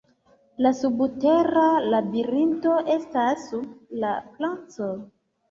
[0.65, 1.65] La subtera
[1.95, 4.91] labirinto estas sub la placo.